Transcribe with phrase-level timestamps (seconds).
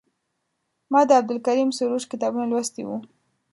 [0.91, 2.97] ما د عبدالکریم سروش کتابونه لوستي وو.